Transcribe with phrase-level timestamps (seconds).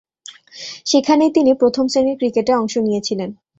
[0.85, 3.29] সেখানেই তিনি প্রথম-শ্রেণীর ক্রিকেটে অংশ নিয়েছিলেন।